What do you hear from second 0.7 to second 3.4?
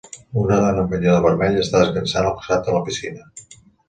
un banyador vermell està descansant al costat de la piscina.